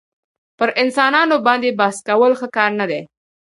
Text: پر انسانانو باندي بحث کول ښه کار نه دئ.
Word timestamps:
پر 0.57 0.69
انسانانو 0.83 1.35
باندي 1.45 1.71
بحث 1.79 1.97
کول 2.07 2.31
ښه 2.39 2.47
کار 2.55 2.71
نه 2.79 2.85
دئ. 2.89 3.01